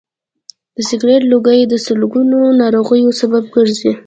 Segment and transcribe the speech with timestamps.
[0.75, 3.91] د سګرټ لوګی د سلګونو ناروغیو سبب کېږي.